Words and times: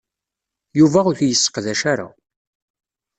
Yuba 0.79 0.99
ur 1.09 1.15
t-yesseqdac 1.19 1.81
ara. 1.91 2.07